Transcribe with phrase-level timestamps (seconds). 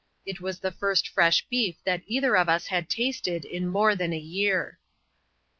[0.25, 4.13] It was the first fresh beef that either of us had tasted in more than
[4.13, 4.79] a year.